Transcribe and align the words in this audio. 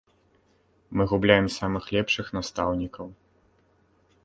Мы 0.95 1.03
губляем 1.11 1.47
самых 1.59 1.85
лепшых 1.97 2.27
настаўнікаў. 2.39 3.05